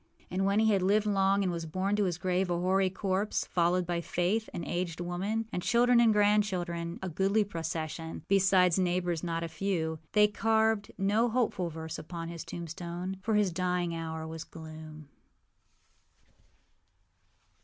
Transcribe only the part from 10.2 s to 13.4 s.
carved no hopeful verse upon his tombstone, for